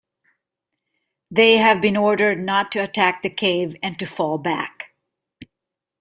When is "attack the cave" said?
2.79-3.75